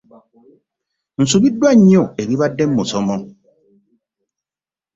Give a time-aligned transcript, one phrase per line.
[1.21, 3.15] Nsubiddwa nnyo ebibadde mu musomo.